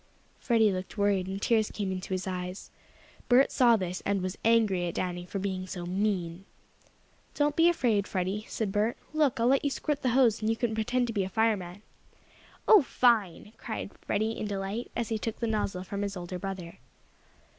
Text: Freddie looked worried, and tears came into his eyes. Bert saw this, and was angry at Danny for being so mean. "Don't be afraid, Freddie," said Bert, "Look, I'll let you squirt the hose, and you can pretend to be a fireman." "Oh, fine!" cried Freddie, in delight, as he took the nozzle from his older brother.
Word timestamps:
Freddie 0.39 0.71
looked 0.71 0.97
worried, 0.97 1.27
and 1.27 1.39
tears 1.39 1.69
came 1.69 1.91
into 1.91 2.09
his 2.15 2.25
eyes. 2.25 2.71
Bert 3.29 3.51
saw 3.51 3.75
this, 3.75 4.01
and 4.03 4.23
was 4.23 4.35
angry 4.43 4.87
at 4.87 4.95
Danny 4.95 5.27
for 5.27 5.37
being 5.37 5.67
so 5.67 5.85
mean. 5.85 6.45
"Don't 7.35 7.55
be 7.55 7.69
afraid, 7.69 8.07
Freddie," 8.07 8.45
said 8.47 8.71
Bert, 8.71 8.97
"Look, 9.13 9.39
I'll 9.39 9.45
let 9.45 9.63
you 9.63 9.69
squirt 9.69 10.01
the 10.01 10.09
hose, 10.09 10.41
and 10.41 10.49
you 10.49 10.55
can 10.55 10.73
pretend 10.73 11.05
to 11.05 11.13
be 11.13 11.23
a 11.23 11.29
fireman." 11.29 11.83
"Oh, 12.67 12.81
fine!" 12.81 13.53
cried 13.59 13.91
Freddie, 14.01 14.31
in 14.39 14.47
delight, 14.47 14.89
as 14.95 15.09
he 15.09 15.19
took 15.19 15.37
the 15.39 15.45
nozzle 15.45 15.83
from 15.83 16.01
his 16.01 16.17
older 16.17 16.39
brother. 16.39 16.79